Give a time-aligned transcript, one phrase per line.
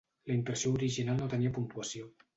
[0.29, 2.11] La impressió original no tenia puntuació.